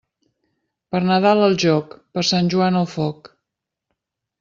Per 0.95 1.01
Nadal 1.11 1.43
al 1.49 1.55
joc, 1.65 1.95
per 2.17 2.27
Sant 2.33 2.53
Joan 2.57 2.83
al 2.85 2.93
foc. 2.99 3.35